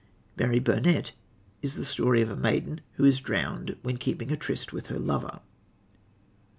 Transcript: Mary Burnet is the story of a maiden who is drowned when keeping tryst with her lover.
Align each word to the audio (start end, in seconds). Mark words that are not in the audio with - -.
Mary 0.35 0.57
Burnet 0.57 1.11
is 1.61 1.75
the 1.75 1.85
story 1.85 2.23
of 2.23 2.31
a 2.31 2.35
maiden 2.35 2.81
who 2.93 3.03
is 3.05 3.19
drowned 3.21 3.77
when 3.83 3.97
keeping 3.97 4.35
tryst 4.35 4.73
with 4.73 4.87
her 4.87 4.97
lover. 4.97 5.41